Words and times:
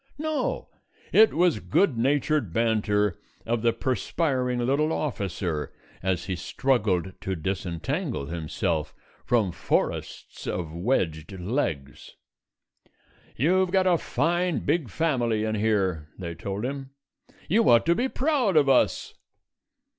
No, 0.17 0.69
it 1.13 1.31
was 1.31 1.59
good 1.59 1.95
natured 1.95 2.51
banter 2.51 3.19
of 3.45 3.61
the 3.61 3.71
perspiring 3.71 4.57
little 4.57 4.91
officer 4.91 5.71
as 6.01 6.25
he 6.25 6.35
struggled 6.35 7.13
to 7.21 7.35
disentangle 7.35 8.25
himself 8.25 8.95
from 9.25 9.51
forests 9.51 10.47
of 10.47 10.73
wedged 10.73 11.33
legs. 11.39 12.15
"You've 13.35 13.69
got 13.69 13.85
a 13.85 13.99
fine, 13.99 14.65
big 14.65 14.89
family 14.89 15.43
in 15.43 15.53
here," 15.53 16.07
they 16.17 16.33
told 16.33 16.65
him: 16.65 16.89
"you 17.47 17.69
ought 17.69 17.85
to 17.85 17.93
be 17.93 18.09
proud 18.09 18.57
of 18.57 18.67
us." 18.67 19.13